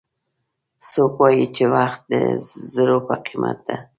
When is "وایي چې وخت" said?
1.21-2.01